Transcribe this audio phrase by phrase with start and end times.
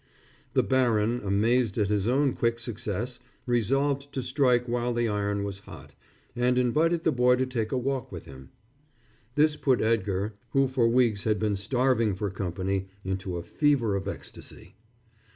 [0.53, 5.59] The baron, amazed at his own quick success, resolved to strike while the iron was
[5.59, 5.93] hot,
[6.35, 8.49] and invited the boy to take a walk with him.
[9.35, 14.07] This put Edgar, who for weeks had been starving for company, into a fever of
[14.07, 14.73] ecstasy.